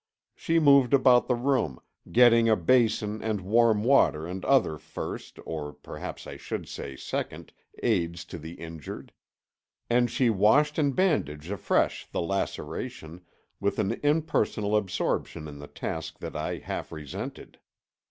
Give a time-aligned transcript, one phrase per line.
[0.35, 1.79] She moved about the room,
[2.11, 7.53] getting a basin and warm water and other first, or perhaps I should say second,
[7.83, 9.13] aids to the injured.
[9.91, 13.21] And she washed and bandaged afresh the laceration,
[13.59, 17.59] with an impersonal absorption in the task that I half resented.